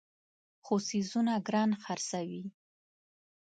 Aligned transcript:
خو 0.65 0.75
څیزونه 0.87 1.33
ګران 1.47 1.71
خرڅوي. 1.83 2.43